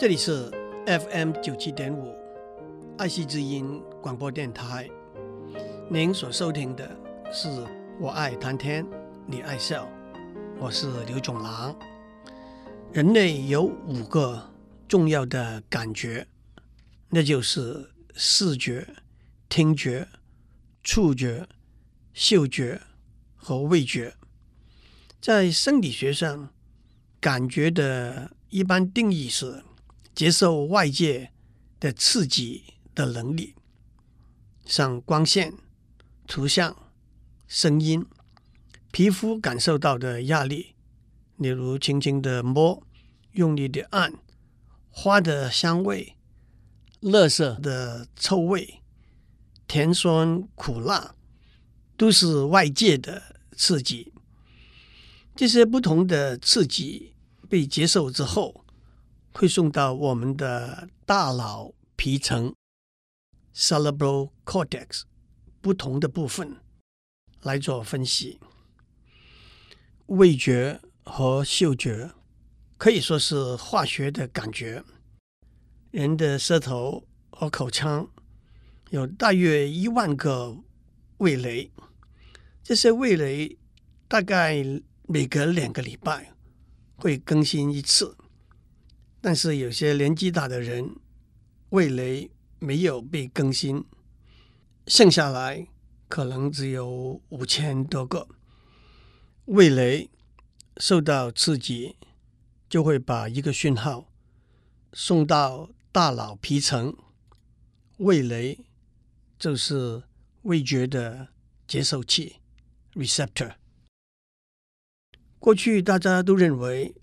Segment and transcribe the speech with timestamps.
[0.00, 0.50] 这里是
[0.86, 2.16] FM 九七点五
[2.96, 4.88] 爱惜之音广播电台。
[5.90, 6.88] 您所收听的
[7.30, 7.48] 是
[8.00, 8.82] 《我爱谈天，
[9.26, 9.84] 你爱笑》，
[10.58, 11.78] 我是刘总郎。
[12.94, 14.50] 人类有五个
[14.88, 16.26] 重要的感觉，
[17.10, 18.88] 那就是视觉、
[19.50, 20.08] 听觉、
[20.82, 21.46] 触觉、
[22.14, 22.80] 嗅觉
[23.36, 24.14] 和味觉。
[25.20, 26.48] 在生理学上，
[27.20, 29.62] 感觉的一般定义是
[30.14, 31.32] 接受外界
[31.78, 33.54] 的刺激的能力，
[34.66, 35.54] 像光线、
[36.26, 36.76] 图像、
[37.46, 38.04] 声音、
[38.90, 40.74] 皮肤感受到的压力，
[41.36, 42.82] 例如轻轻的摸、
[43.32, 44.12] 用力的按、
[44.90, 46.16] 花的香味、
[47.00, 48.82] 垃圾的臭味、
[49.66, 51.14] 甜酸苦辣，
[51.96, 54.12] 都是外界的刺激。
[55.34, 57.14] 这些不同的刺激
[57.48, 58.64] 被接受之后，
[59.32, 62.54] 会送到我们的大脑皮层
[63.54, 65.02] （cerebral cortex）
[65.60, 66.56] 不同的部分
[67.42, 68.38] 来做分析。
[70.06, 72.10] 味觉和嗅觉
[72.76, 74.84] 可以说是化学的感觉。
[75.90, 78.08] 人的舌头和口腔
[78.90, 80.56] 有大约一万个
[81.18, 81.70] 味蕾，
[82.62, 83.58] 这些味蕾
[84.06, 84.82] 大概。
[85.12, 86.32] 每隔两个礼拜
[86.94, 88.16] 会更新一次，
[89.20, 90.96] 但是有些年纪大的人
[91.70, 93.84] 味蕾没有被更新，
[94.86, 95.68] 剩下来
[96.08, 98.26] 可能只有五千多个。
[99.44, 100.08] 味蕾
[100.78, 101.96] 受到刺激，
[102.68, 104.10] 就会把一个讯号
[104.92, 106.96] 送到大脑皮层。
[107.98, 108.64] 味蕾
[109.38, 110.04] 就是
[110.42, 111.28] 味觉的
[111.66, 112.36] 接收器
[112.94, 113.56] （receptor）。
[115.38, 116.94] 过去大家都认为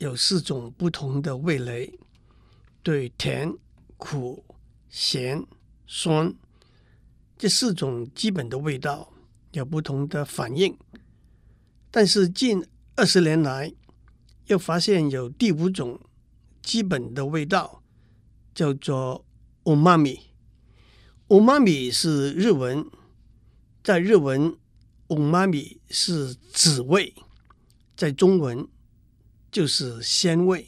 [0.00, 1.98] 有四种不同的味蕾，
[2.82, 3.56] 对甜、
[3.96, 4.44] 苦、
[4.88, 5.46] 咸、
[5.86, 6.34] 酸
[7.38, 9.12] 这四种基本的味道
[9.52, 10.76] 有不同的反应。
[11.90, 13.72] 但是近二十年来，
[14.46, 16.00] 又发现有第五种
[16.62, 17.82] 基本的味道，
[18.54, 19.24] 叫做“
[19.64, 20.20] うまみ”。
[21.28, 22.88] うまみ是日文，
[23.82, 24.56] 在日文“
[25.08, 27.14] うまみ”是滋味。
[27.96, 28.68] 在中文
[29.50, 30.66] 就是鲜味，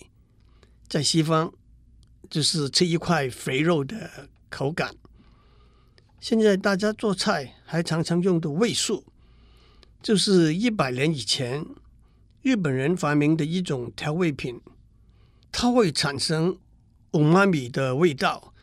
[0.88, 1.52] 在西方
[2.30, 4.94] 就是吃一块肥肉的口感。
[6.20, 9.04] 现在大家做菜还常常用的味素，
[10.02, 11.64] 就是一百年以前
[12.42, 14.60] 日本人发明的一种调味品，
[15.52, 16.58] 它会产生
[17.12, 18.54] うまみ的味道，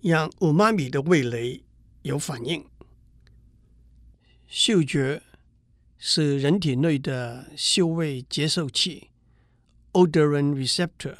[0.00, 1.62] 让うまみ的味蕾
[2.02, 2.64] 有反应。
[4.46, 5.22] 嗅觉。
[6.04, 9.10] 是人体内的嗅味接受器
[9.97, 11.17] （odorant receptor）。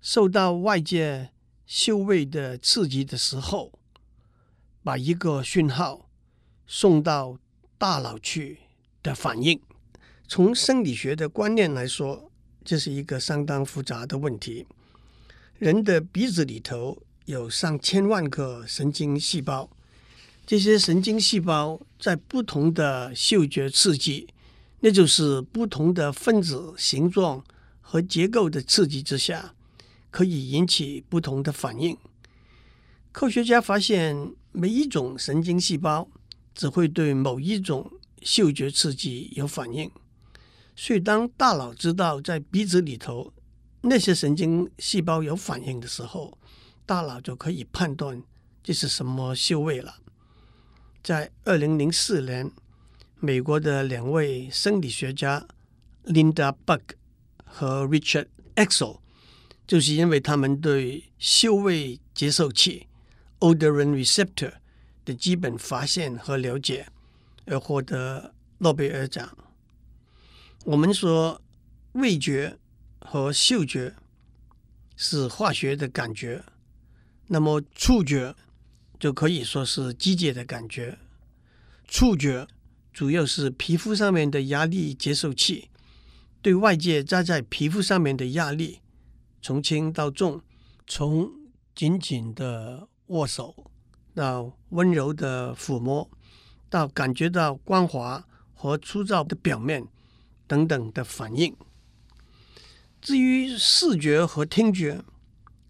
[0.00, 1.30] 受到外界
[1.66, 3.78] 嗅味的刺激的时候，
[4.82, 6.08] 把一个讯号
[6.66, 7.36] 送到
[7.76, 8.60] 大脑去
[9.02, 9.60] 的反应。
[10.26, 12.30] 从生理学的观念来说，
[12.64, 14.66] 这是一个相当复杂的问题。
[15.58, 19.68] 人的鼻子里头有上千万个神经细胞。
[20.46, 24.28] 这些神经细胞在不同的嗅觉刺激，
[24.80, 27.44] 那就是不同的分子形状
[27.88, 29.54] 和结构的刺激之下，
[30.10, 31.96] 可以引起不同的反应。
[33.12, 36.08] 科学家发现，每一种神经细胞
[36.52, 37.88] 只会对某一种
[38.22, 39.88] 嗅觉刺激有反应。
[40.74, 43.32] 所以，当大脑知道在鼻子里头
[43.82, 46.36] 那些神经细胞有反应的时候，
[46.84, 48.20] 大脑就可以判断
[48.64, 50.00] 这是什么嗅味了。
[51.04, 52.50] 在二零零四年，
[53.20, 55.46] 美国的两位生理学家
[56.04, 56.80] Linda Buck
[57.46, 58.26] 和 Richard
[58.56, 58.98] Exel，
[59.66, 62.88] 就是因为他们对嗅味接受器
[63.40, 64.52] （odorant receptor）
[65.06, 66.88] 的基本发现和了解
[67.46, 69.34] 而获得诺贝尔奖。
[70.64, 71.40] 我们说
[71.92, 72.58] 味觉
[72.98, 73.94] 和嗅觉
[74.96, 76.44] 是化学的感觉，
[77.28, 78.34] 那么触觉。
[78.98, 80.98] 就可以说是机械的感觉。
[81.86, 82.48] 触觉
[82.94, 85.68] 主要是皮肤上面的压力接受器，
[86.46, 88.78] 对外界加在皮肤上面的压力，
[89.42, 90.40] 从轻到重，
[90.86, 91.28] 从
[91.74, 93.52] 紧紧的握手
[94.14, 96.08] 到温柔的抚摸，
[96.70, 99.88] 到感觉到光滑和粗糙的表面
[100.46, 101.52] 等等的反应。
[103.00, 105.02] 至于视觉和听觉，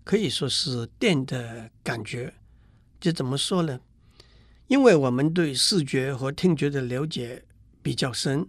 [0.05, 2.35] 可以说是电的感觉。
[3.01, 3.81] 这怎么说呢？
[4.67, 7.47] 因为我们对视觉和听觉的了解
[7.81, 8.47] 比较深，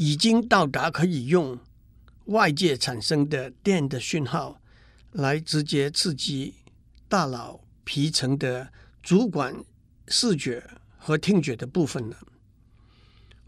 [0.00, 1.58] 已经到达可以用
[2.24, 4.58] 外界产生的电的讯号
[5.12, 6.54] 来直接刺激
[7.06, 9.62] 大脑皮层的主管
[10.08, 12.16] 视觉和听觉的部分了？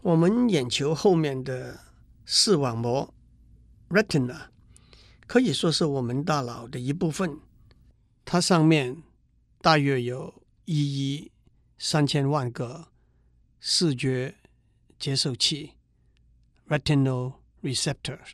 [0.03, 1.79] 我们眼球后面的
[2.23, 3.11] 视网膜
[3.89, 4.49] （retina）
[5.25, 7.39] 可以说是我们大脑的一部分，
[8.23, 9.01] 它上面
[9.59, 11.31] 大约有一亿
[11.79, 12.89] 三千万个
[13.59, 14.35] 视觉
[14.99, 15.71] 接受器
[16.67, 18.31] （retinal receptors）。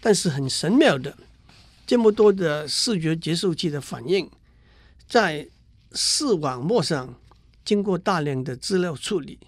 [0.00, 1.16] 但是很神妙的，
[1.86, 4.30] 这么多的视觉接受器的反应，
[5.08, 5.48] 在
[5.92, 7.14] 视网膜上
[7.64, 9.38] 经过大量的资料处理，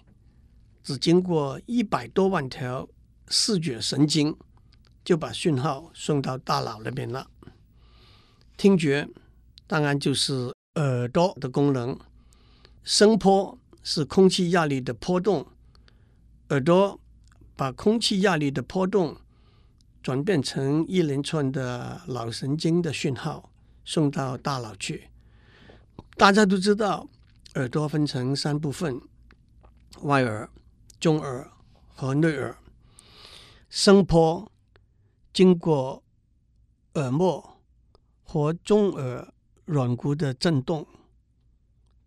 [0.83, 2.87] 只经过一百多万条
[3.29, 4.35] 视觉神经，
[5.03, 7.27] 就把讯号送到大脑那边了。
[8.57, 9.07] 听觉
[9.65, 11.97] 当然就是耳朵的功能，
[12.83, 15.47] 声波是空气压力的波动，
[16.49, 16.99] 耳朵
[17.55, 19.17] 把空气压力的波动。
[20.01, 23.49] 转变成一连串的脑神经的讯号
[23.85, 25.07] 送到大脑去。
[26.17, 27.07] 大家都知道，
[27.55, 28.99] 耳朵分成三部分：
[30.01, 30.49] 外耳、
[30.99, 31.49] 中耳
[31.95, 32.57] 和内耳。
[33.69, 34.51] 声波
[35.31, 36.03] 经过
[36.95, 37.61] 耳膜
[38.23, 39.33] 和中耳
[39.63, 40.85] 软骨的震动，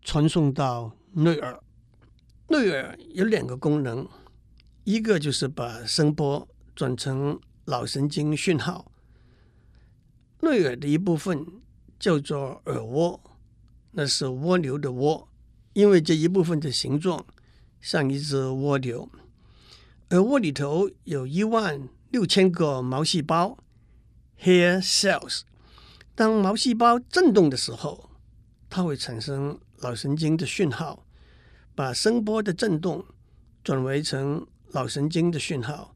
[0.03, 1.59] 传送到内耳。
[2.49, 4.07] 内耳有两个功能，
[4.87, 8.89] 一个就是把声波转成脑神经讯号，
[10.39, 11.45] 内耳的一部分
[11.99, 13.19] 叫做耳蜗，
[13.91, 15.27] 那是蜗牛的蜗，
[15.73, 17.25] 因为这一部分的形状
[17.81, 19.09] 像一只蜗牛。
[20.11, 23.57] 耳蜗里头有一万六千个毛细胞
[24.41, 25.41] （hair cells）。
[26.15, 28.09] 当毛细胞振动的时候，
[28.69, 31.05] 它会产生脑神经的讯号，
[31.75, 33.03] 把声波的振动
[33.61, 35.95] 转为成脑神经的讯号，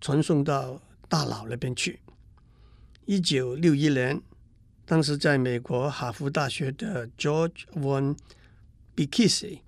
[0.00, 0.80] 传送到。
[1.06, 2.00] 大脑那边去。
[3.04, 4.20] 一九六一年，
[4.84, 8.16] 当时在美国哈佛大学的 George von
[8.96, 9.60] Bikiese，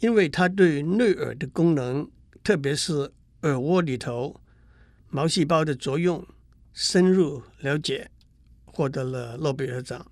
[0.00, 2.10] 因为他对内耳的功能，
[2.42, 3.12] 特别是
[3.42, 4.40] 耳蜗里头
[5.08, 6.26] 毛细胞的作用
[6.72, 8.10] 深入了解，
[8.64, 10.04] 获得了诺贝尔奖。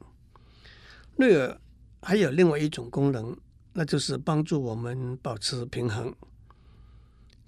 [1.16, 1.60] 内耳
[2.02, 3.36] 还有另外一种功能，
[3.72, 6.14] 那就是帮助我们保持平衡。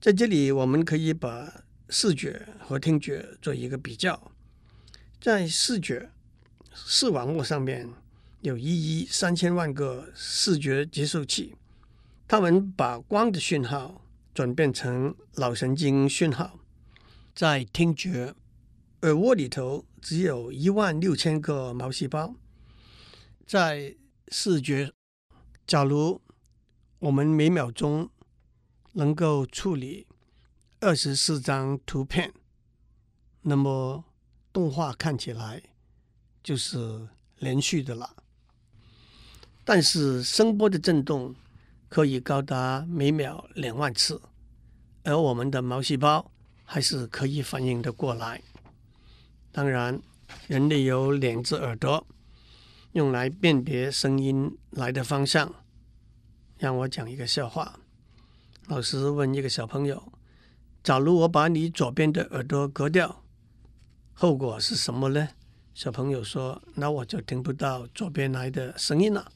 [0.03, 4.33] 在这里，我们可以把视觉和听觉做一个比较，
[5.21, 6.11] 在视觉
[6.75, 7.89] 视网膜上面
[8.41, 11.55] 有一亿三千万个视觉接受器，
[12.27, 14.05] 它们把光的讯号
[14.35, 16.59] 转变成脑神经讯号。
[17.33, 18.35] 在听觉
[19.03, 22.35] 耳蜗里头只有一万六千个毛细胞。
[23.47, 23.95] 在
[24.33, 24.93] 视觉，
[25.65, 26.21] 假如
[26.99, 28.11] 我们每秒钟
[28.93, 30.07] 能够处理。
[30.81, 32.33] 二十四张图片，
[33.43, 34.05] 那么
[34.53, 35.63] 动画看起来
[36.43, 37.09] 就是
[37.39, 38.17] 连续的了。
[39.65, 41.37] 但是声波的振动
[41.89, 44.21] 可以高达每秒两万次，
[45.05, 46.33] 而我们的毛细胞
[46.65, 48.43] 还是可以反应得过来。
[49.53, 50.03] 当然，
[50.49, 52.05] 人类有两只耳朵，
[52.91, 55.55] 用来辨别声音来的方向。
[56.59, 57.79] 让我讲一个笑话：
[58.69, 60.13] 老师问一个小朋友。
[60.85, 63.25] 假如我把你左边的耳朵割掉，
[64.13, 65.29] 后果是什么呢？
[65.75, 69.33] 小朋友说：“那我就听不到左边来的声音了。”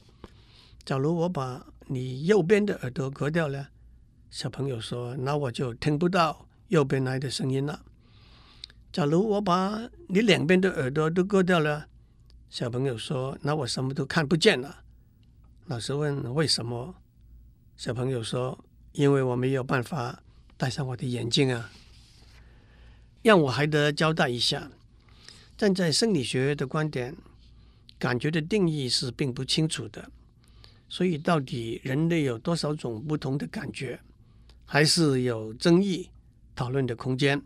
[0.85, 3.69] 假如我把你右边的耳朵割掉了，
[4.29, 7.83] 小朋友说：“那我就听不到右边来的声音了。”
[8.91, 11.87] 假如我把你两边的耳朵都割掉了，
[12.49, 14.83] 小朋友说：“那我什么都看不见了。”
[15.67, 16.95] 老师问：“为什么？”
[17.75, 18.57] 小朋友说
[18.97, 20.21] ：“因为我没有办法。”
[20.59, 21.69] 戴上我的眼镜啊！
[23.21, 24.71] 让我还得交代一下，
[25.55, 27.15] 站在生理学的观点，
[27.99, 30.09] 感觉的定义是并不清楚的，
[30.89, 33.99] 所以到底人类有多少种不同的感觉，
[34.65, 36.09] 还是有争议
[36.55, 37.39] 讨论的空间。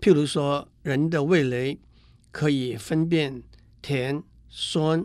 [0.00, 1.78] 譬如说，人的味蕾
[2.30, 3.42] 可以分辨
[3.82, 5.04] 甜、酸、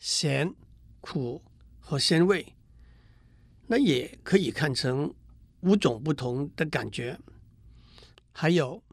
[0.00, 0.52] 咸、
[1.00, 1.40] 苦
[1.78, 2.44] 和鲜味，
[3.66, 5.14] 那也可以看成。
[5.60, 7.18] 五种不同的感觉，
[8.30, 8.84] 还有，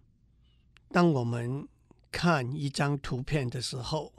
[0.89, 1.67] 当我们
[2.09, 4.11] 看一张图片的时候，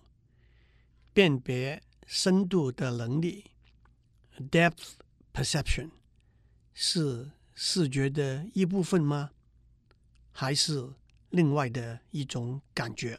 [1.12, 3.46] 辨别深度的能力
[4.52, 4.92] （depth
[5.32, 5.90] perception）
[6.75, 9.30] 是视觉的一部分吗？
[10.30, 10.90] 还是
[11.30, 13.18] 另外的一种感觉？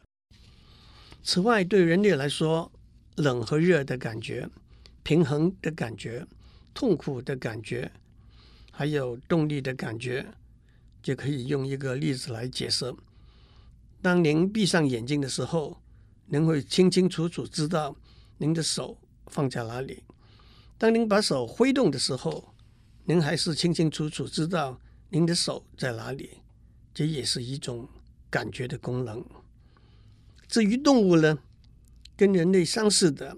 [1.23, 2.71] 此外，对人类来说，
[3.15, 4.47] 冷和热的感觉、
[5.03, 6.25] 平衡的感觉、
[6.75, 7.91] 痛苦的感觉。
[8.71, 10.27] 还有动力的感觉，
[11.01, 12.93] 就可以用一个例子来解释。
[14.01, 15.81] 当您闭上眼睛的时候，
[16.25, 17.95] 您会清清楚楚知道
[18.37, 20.03] 您的手放在哪里。
[20.77, 22.53] 当您把手挥动的时候，
[23.05, 26.39] 您还是清清楚楚知道您的手在哪里。
[26.93, 27.87] 这也是一种
[28.29, 29.23] 感觉的功能。
[30.49, 31.39] 至于动物呢，
[32.17, 33.37] 跟人类相似的，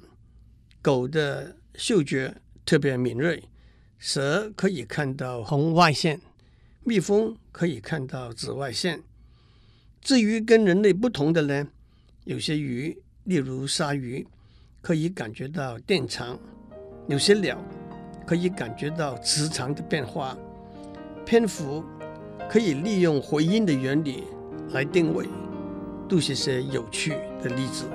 [0.82, 3.42] 狗的嗅觉特别敏锐，
[3.98, 6.20] 蛇可以看到红外线，
[6.84, 9.02] 蜜蜂可以看到紫外线。
[10.02, 11.66] 至于跟人类不同的呢，
[12.26, 14.28] 有些鱼，例如鲨鱼，
[14.82, 16.38] 可以感觉到电场；
[17.08, 17.58] 有些鸟
[18.26, 20.38] 可以感觉到磁场的变化；
[21.26, 21.82] 蝙蝠
[22.50, 24.26] 可以利用回音的原理
[24.72, 25.26] 来定位，
[26.10, 27.86] 都是些有趣的例子。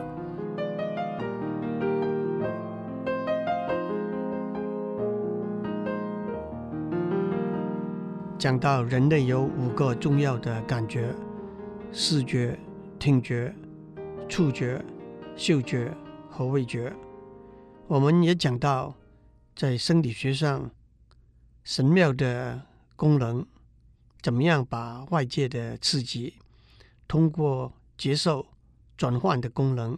[8.42, 11.14] 讲到人类有五个重要的感觉。
[11.92, 12.58] 视觉、
[12.98, 13.54] 听觉、
[14.28, 14.84] 触觉、
[15.36, 15.96] 嗅觉
[16.28, 16.92] 和味觉，
[17.86, 18.96] 我们也讲到，
[19.54, 20.68] 在生理学上
[21.62, 22.60] 神妙的
[22.96, 23.46] 功能，
[24.20, 26.34] 怎么样把外界的刺激
[27.06, 28.44] 通过接受
[28.96, 29.96] 转换的功能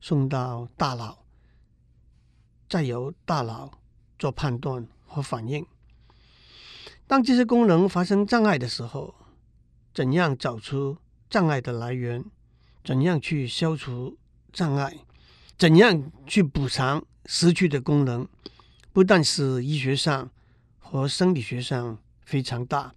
[0.00, 1.18] 送到大脑，
[2.68, 3.78] 再由大脑
[4.18, 5.64] 做判断和反应。
[7.06, 9.14] 当这些功能发生障碍的时候，
[9.94, 10.98] 怎样找出
[11.30, 12.24] 障碍的来源，
[12.84, 14.18] 怎样去消除
[14.52, 14.98] 障碍，
[15.56, 18.26] 怎样去补偿失去的功能，
[18.92, 20.30] 不但是医学上
[20.78, 22.92] 和生理学上非常大、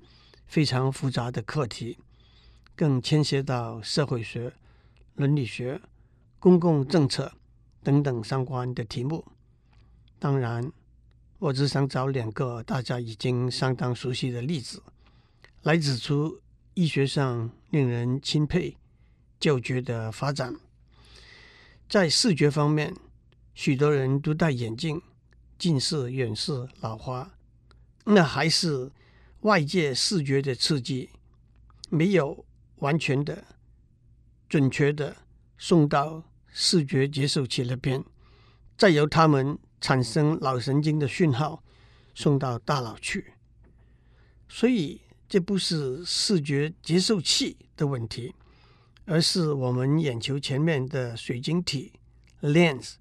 [0.47, 1.99] 非常复杂的课题，
[2.75, 4.53] 更牵涉到社会学、
[5.15, 5.79] 伦理学、
[6.39, 7.31] 公共政策
[7.83, 9.23] 等等相关的题目。
[10.17, 10.71] 当然，
[11.39, 14.83] 我只想找两个大家已经相当熟悉的例子
[15.63, 16.39] 来指出。
[16.75, 18.77] 医学上令人钦佩、
[19.37, 20.55] 叫绝的发展，
[21.89, 22.95] 在视觉方面，
[23.53, 25.01] 许多人都戴眼镜，
[25.57, 27.33] 近视、远视、老花，
[28.05, 28.89] 那还是
[29.41, 31.09] 外界视觉的刺激
[31.89, 32.45] 没有
[32.77, 33.43] 完全的、
[34.47, 35.17] 准确的
[35.57, 38.01] 送到视觉接受器那边，
[38.77, 41.63] 再由他们产生脑神经的讯号
[42.13, 43.33] 送到大脑去，
[44.47, 45.01] 所以。
[45.31, 48.33] 这不是视觉接受器的问题，
[49.05, 51.93] 而是我们眼球前面的水晶体
[52.41, 52.93] （lens）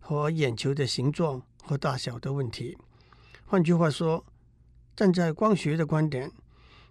[0.00, 2.78] 和眼球的形状和大小的问题。
[3.44, 4.24] 换句话说，
[4.96, 6.32] 站在光学的观点，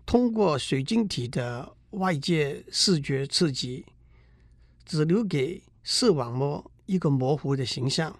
[0.05, 3.87] 通过水晶体的外界视觉刺激，
[4.85, 8.19] 只留给视网膜一个模糊的形象，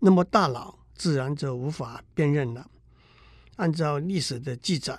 [0.00, 2.68] 那么大脑自然就无法辨认了。
[3.56, 4.98] 按照历史的记载。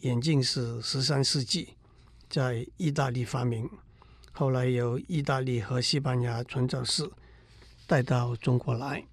[0.00, 1.74] 眼镜是十三世纪
[2.26, 3.68] 在意大利发明，
[4.32, 7.10] 后来由意大利和西班牙传教士
[7.86, 9.04] 带到中国来。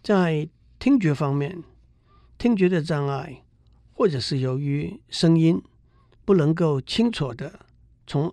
[0.00, 1.64] 在听觉方面，
[2.38, 3.42] 听觉的障碍，
[3.92, 5.60] 或者是由于声音
[6.24, 7.66] 不能够清楚的
[8.06, 8.32] 从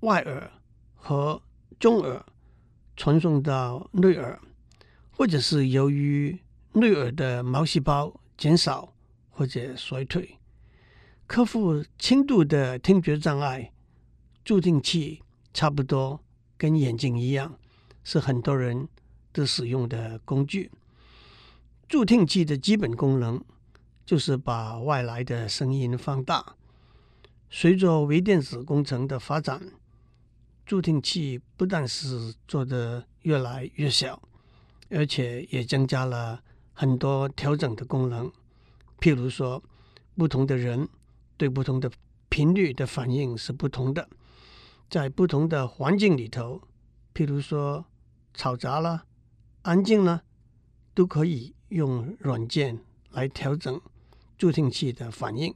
[0.00, 0.50] 外耳
[0.94, 1.42] 和
[1.78, 2.24] 中耳
[2.96, 4.40] 传送到内耳，
[5.12, 6.40] 或者是由于
[6.72, 8.92] 内耳的毛细胞减少
[9.30, 10.38] 或者衰退。
[11.26, 13.72] 克服轻度的听觉障碍，
[14.44, 15.22] 助听器
[15.54, 16.20] 差不多
[16.58, 17.58] 跟眼镜一样，
[18.02, 18.88] 是很多人
[19.32, 20.70] 都使用的工具。
[21.88, 23.42] 助听器的基本功能
[24.04, 26.56] 就是把外来的声音放大。
[27.50, 29.62] 随着微电子工程的发展，
[30.64, 34.20] 助听器不但是做得越来越小，
[34.92, 38.30] 而且也增加了很多调整的功能。
[39.00, 39.62] 譬如说，
[40.16, 40.88] 不同的人。
[41.38, 41.90] 对不同的
[42.28, 44.08] 频率的反应是不同的，
[44.88, 46.62] 在不同的环境里头，
[47.12, 47.84] 譬如说
[48.32, 49.06] 吵杂了、
[49.62, 50.22] 安静了，
[50.94, 52.78] 都可以用软件
[53.10, 53.80] 来调整
[54.38, 55.52] 助听器的反应。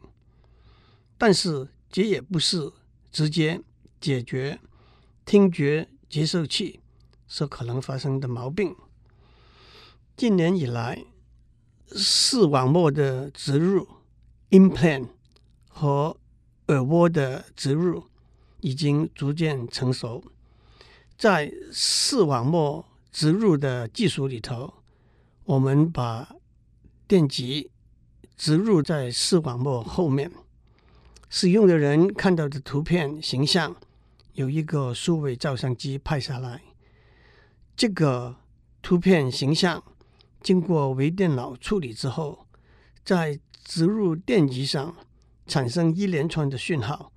[1.16, 2.72] 但是这也不是
[3.12, 3.62] 直接
[4.00, 4.58] 解决
[5.24, 6.80] 听觉接受器
[7.28, 8.74] 所可能发生的毛病。
[10.16, 11.04] 近年以来，
[11.88, 13.86] 视网膜的植入
[14.48, 15.08] （implant）。
[15.68, 16.16] 和
[16.68, 18.04] 耳蜗的植入
[18.60, 20.24] 已经逐渐成熟，
[21.18, 22.82] 在视网膜
[23.12, 24.72] 植入的技术里头，
[25.44, 26.34] 我们把
[27.06, 27.70] 电极
[28.38, 30.32] 植入在视网膜后面，
[31.28, 33.76] 使用的人看到的图片形象
[34.32, 36.62] 有一个数位照相机拍下来，
[37.76, 38.36] 这个
[38.80, 39.84] 图片形象
[40.46, 42.46] 经过微电脑处理之后，
[43.04, 44.94] 在植入电极上。
[45.48, 47.12] 产生一连串的讯号，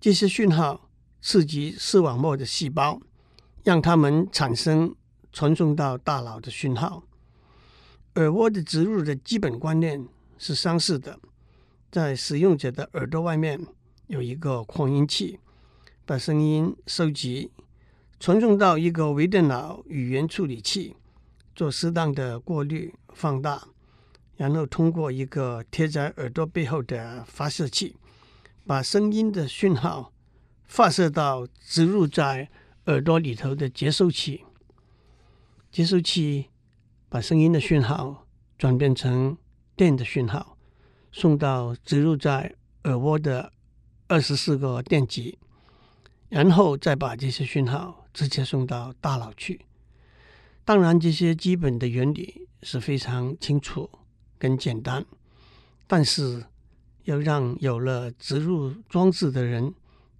[0.00, 0.88] 这些讯号
[1.20, 3.00] 刺激视网膜的细胞，
[3.64, 4.94] 让他们产生
[5.32, 7.02] 传送到大脑的讯号。
[8.14, 10.06] 耳蜗的植入的基本观念
[10.38, 11.18] 是相似的，
[11.90, 13.60] 在使用者的耳朵外面
[14.06, 15.40] 有一个扩音器，
[16.06, 17.50] 把声音收集，
[18.20, 20.94] 传送到一个微电脑语言处理器，
[21.54, 23.68] 做适当的过滤放大，
[24.36, 27.96] 然后通过一个贴在耳朵背后的发射器，
[28.66, 30.12] 把声音的讯号
[30.66, 32.50] 发射到植入在
[32.86, 34.44] 耳朵里头的接收器，
[35.70, 36.50] 接收器。
[37.06, 38.26] 把声音的讯号
[38.58, 39.38] 转变成
[39.76, 40.58] 电的讯号，
[41.12, 43.52] 送到植入在耳蜗的
[44.08, 45.38] 二十四个电极，
[46.28, 49.64] 然后再把这些讯号直接送到大脑去。
[50.64, 53.90] 当然，这些基本的原理是非常清楚
[54.38, 55.04] 跟简单，
[55.86, 56.42] 但是
[57.04, 59.74] 要让有了植入装置的人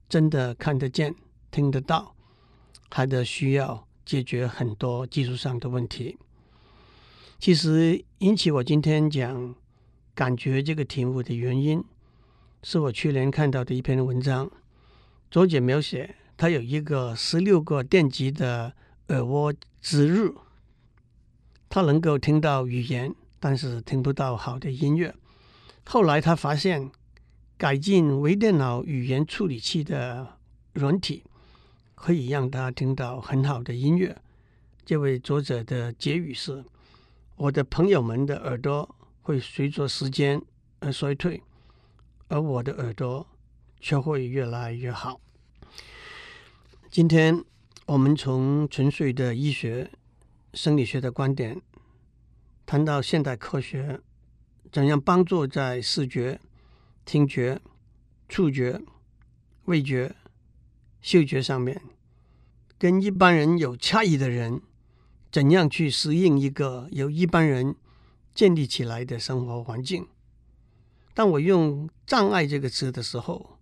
[0.07, 1.15] 真的看得见、
[1.51, 2.15] 听得到，
[2.91, 6.19] 还得需要解决很多技术上的问题。
[7.39, 9.55] 其实引起我今天讲
[10.15, 11.83] 感觉这个题目的原因，
[12.63, 14.51] 是我去年看到的一篇文章。
[15.31, 18.75] 作者描写他有一个十六个电极的
[19.09, 19.53] 耳蜗
[19.85, 20.41] 植入，
[21.69, 25.15] 他能够听到语言，但是听不到好的音乐。
[25.85, 26.91] 后来他发现，
[27.59, 30.39] 改进微电脑语言处理器的
[30.73, 31.23] 软体，
[31.95, 34.17] 可以让他听到很好的音乐。
[34.87, 36.65] 这位作者的结语是。
[37.37, 40.41] 我的朋友们的耳朵会随着时间
[40.79, 41.43] 而衰退，
[42.29, 43.27] 而我的耳朵
[43.81, 45.21] 却会越来越好。
[46.89, 47.45] 今天
[47.87, 49.91] 我们从纯粹的医学、
[50.55, 51.61] 生理学的观点，
[52.65, 54.01] 谈到现代科学
[54.73, 56.41] 怎样帮助在视觉、
[57.05, 57.61] 听觉、
[58.27, 58.81] 触觉、
[59.67, 60.17] 味觉、
[61.03, 61.83] 嗅觉上面，
[62.79, 64.63] 跟一般人有差异的人。
[65.31, 67.75] 怎样去适应一个由一般人
[68.33, 70.07] 建立起来的生活环境？
[71.13, 73.59] 当我用“障碍”这个词的时候，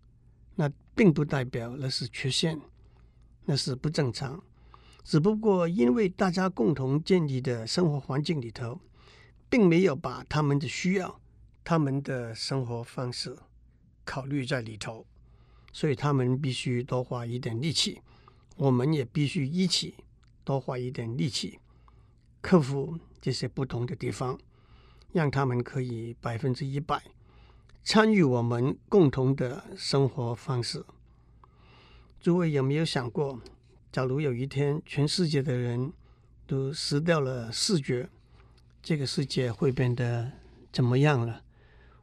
[0.56, 2.60] 那并不代表那是缺陷，
[3.44, 4.42] 那是不正常。
[5.04, 8.80] 只不过因为大家共同建立的生活环境里头，
[9.50, 11.20] 并没有把他们的需要、
[11.64, 13.36] 他们的生活方式
[14.04, 15.04] 考虑在里头，
[15.72, 18.00] 所以他们必须多花一点力气，
[18.56, 19.96] 我们也必须一起
[20.44, 21.58] 多花一点力气。
[22.40, 24.38] 克服这些不同的地方，
[25.12, 27.02] 让他们可以百分之一百
[27.82, 30.84] 参与我们共同的生活方式。
[32.22, 33.42] 诸位有没有想过，
[33.90, 35.92] 假如有一天全世界的人
[36.46, 38.08] 都失掉了视觉，
[38.80, 40.30] 这个世界会变得
[40.70, 41.42] 怎么样了？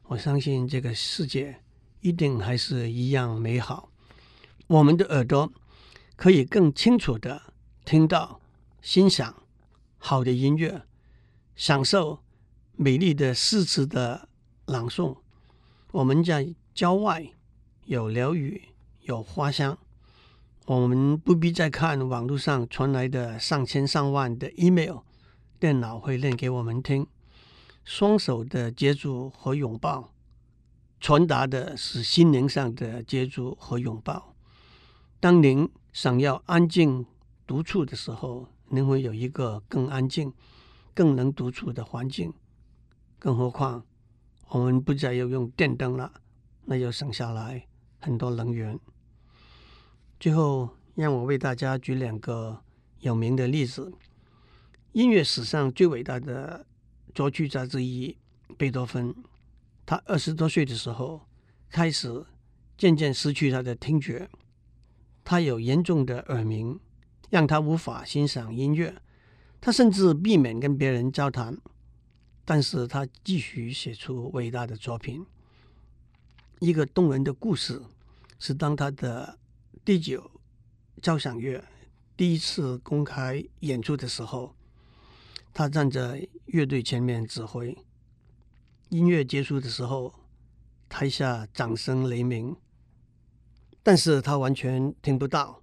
[0.08, 1.62] 我相信这个世界
[2.02, 3.90] 一定还是一样美好。
[4.66, 5.50] 我们的耳朵
[6.16, 7.54] 可以更清楚的
[7.86, 8.42] 听到、
[8.82, 9.34] 欣赏。
[9.96, 10.82] 好的音乐，
[11.56, 12.20] 享受
[12.76, 14.28] 美丽的诗词的
[14.66, 15.16] 朗诵。
[15.92, 17.26] 我们在郊外
[17.86, 18.68] 有鸟语，
[19.00, 19.78] 有花香。
[20.70, 24.98] 我们不必再看网络上传来的上千上万的 email，
[25.58, 27.08] 电脑会念给我们听。
[27.82, 30.12] 双手的接触和拥抱，
[31.00, 34.36] 传达的是心灵上的接触和拥抱。
[35.18, 37.04] 当您想要安静
[37.48, 40.32] 独处的时候，您会有一个更安静、
[40.94, 42.32] 更能独处的环境。
[43.18, 43.84] 更何况，
[44.50, 46.12] 我们不再要用电灯了，
[46.66, 47.66] 那就省下来
[47.98, 48.78] 很多能源。
[50.20, 52.62] 最后，让我为大家举两个
[52.98, 53.90] 有名的例子：
[54.92, 56.66] 音乐史上最伟大的
[57.14, 58.14] 作曲家之一
[58.58, 59.14] 贝多芬，
[59.86, 61.22] 他二十多岁的时候
[61.70, 62.26] 开始
[62.76, 64.28] 渐渐失去他的听觉，
[65.24, 66.78] 他有严重的耳鸣。
[67.30, 69.00] 让他无法欣赏音乐，
[69.60, 71.56] 他甚至避免跟别人交谈，
[72.44, 75.24] 但是他继续写出伟大的作品。
[76.58, 77.80] 一个动人的故事
[78.40, 79.38] 是，当他的
[79.90, 80.30] 第九
[81.02, 81.64] 交响乐
[82.16, 84.54] 第一次公开演出的时候，
[85.52, 87.76] 他站在乐队前面指挥。
[88.90, 90.14] 音乐结束的时候，
[90.88, 92.54] 台下掌声雷鸣，
[93.82, 95.60] 但是他完全听不到。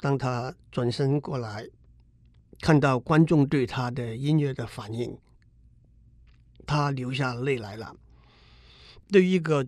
[0.00, 1.66] 当他转身过来，
[2.60, 5.18] 看到观众对他的音乐的反应，
[6.66, 7.96] 他流下泪来了。
[9.08, 9.66] 对于一个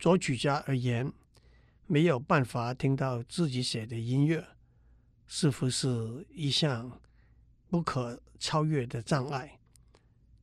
[0.00, 1.12] 作曲家而言，
[1.86, 4.46] 没有办法听到自己写的音乐，
[5.26, 7.00] 似乎是一项
[7.68, 9.58] 不可超越的障碍。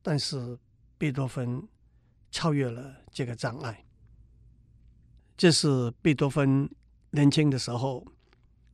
[0.02, 0.58] 但是
[0.96, 1.68] 贝多芬
[2.30, 3.84] 超越了这个障碍。
[5.36, 6.68] 这是贝多芬
[7.10, 8.06] 年轻的时候。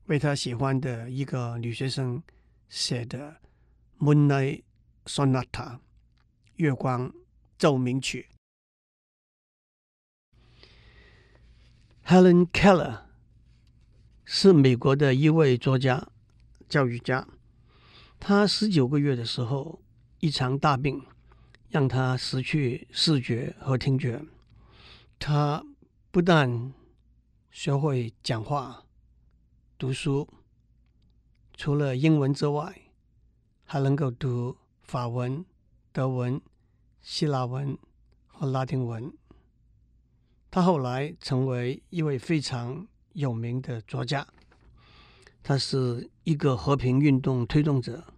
[0.07, 2.23] 为他喜欢的一个女学生
[2.69, 3.41] 写的
[4.05, 4.63] 《Moonlight
[5.05, 5.49] Sonata》
[6.55, 7.13] 月光
[7.59, 8.29] 奏鸣曲。
[12.09, 13.01] Helen Keller
[14.25, 16.07] 是美国的一位作家、
[16.69, 17.27] 教育家。
[18.21, 19.83] 他十九个月的时候，
[20.21, 21.05] 一场大病
[21.69, 24.25] 让他失去视觉和听觉。
[25.19, 25.65] 他
[26.13, 26.73] 不但
[27.51, 28.85] 学会讲话、
[29.77, 30.29] 读书，
[31.55, 32.83] 除了英文之外，
[33.65, 35.45] 还能够读法文、
[35.91, 36.41] 德文、
[37.01, 37.77] 希腊文
[38.29, 39.13] 和拉丁文。
[40.56, 44.28] 他后来成为一位非常有名的作家。
[45.44, 48.14] 他是一个和平运动推动者，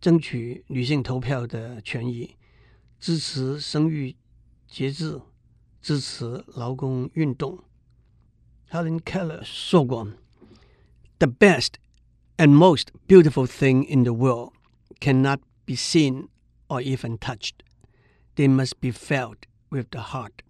[0.00, 2.36] 争取女性投票的权益，
[2.98, 4.16] 支持生育
[4.66, 5.20] 节制，
[5.80, 7.62] 支持劳工运动。
[8.70, 10.14] Helen Keller 说过：“
[11.18, 11.74] The best
[12.38, 14.52] and most beautiful thing in the world
[14.98, 16.28] cannot be seen
[16.68, 17.56] or even touched.
[18.34, 20.42] They must be felt with the heart.”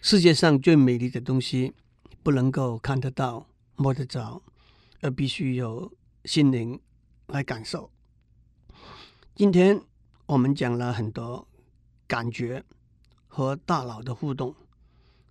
[0.00, 1.74] 世界上最美丽的东西
[2.22, 4.42] 不能够看得到、摸得着，
[5.00, 5.92] 而必须有
[6.24, 6.80] 心灵
[7.26, 7.90] 来感受。
[9.34, 9.82] 今天
[10.26, 11.48] 我们讲了很多
[12.06, 12.64] 感觉
[13.26, 14.54] 和大脑的互动，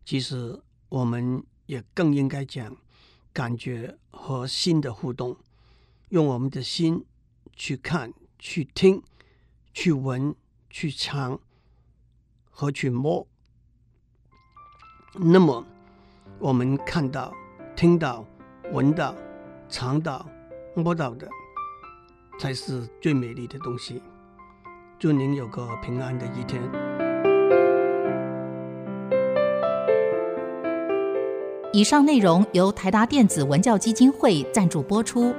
[0.04, 2.76] 其实我们也更应该讲
[3.32, 5.38] 感觉和心的互动，
[6.10, 7.06] 用我们的心
[7.54, 9.02] 去看、去听、
[9.74, 10.36] 去闻、
[10.70, 11.40] 去尝
[12.50, 13.26] 和去摸。
[15.18, 15.64] 那么，
[16.40, 17.34] 我们看到、
[17.76, 18.26] 听到、
[18.74, 19.16] 闻到、
[19.70, 20.26] 尝到、
[20.74, 21.26] 摸到的，
[22.38, 24.02] 才是最美丽的东西。
[25.00, 26.62] 祝您有个平安的一天。
[31.72, 35.34] 以上内容由台达电子文教基金会赞助播出。